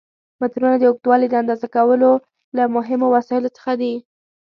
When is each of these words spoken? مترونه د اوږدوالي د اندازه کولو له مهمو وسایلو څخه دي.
مترونه 0.41 0.75
د 0.77 0.83
اوږدوالي 0.89 1.27
د 1.29 1.33
اندازه 1.41 1.67
کولو 1.75 2.11
له 2.57 2.63
مهمو 2.75 3.07
وسایلو 3.15 3.53
څخه 3.57 3.71
دي. 3.81 3.93